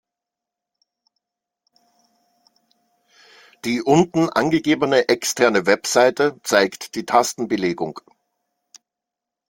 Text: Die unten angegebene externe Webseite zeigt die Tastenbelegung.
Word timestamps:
Die 3.65 3.83
unten 3.83 4.31
angegebene 4.31 5.09
externe 5.09 5.67
Webseite 5.67 6.39
zeigt 6.41 6.95
die 6.95 7.05
Tastenbelegung. 7.05 7.99